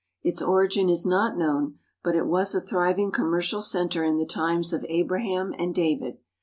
[0.23, 4.25] Its origin is not known, but it was a thriving commer cial center in the
[4.25, 6.17] times of Abraham and David.